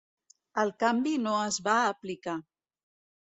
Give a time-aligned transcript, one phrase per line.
[0.61, 2.35] El canvi no es va aplicar.